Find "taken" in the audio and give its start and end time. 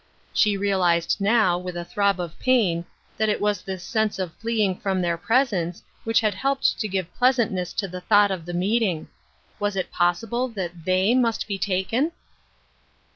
11.59-12.13